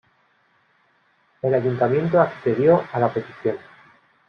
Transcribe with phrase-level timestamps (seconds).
[1.43, 3.57] El Ayuntamiento accedió a la petición.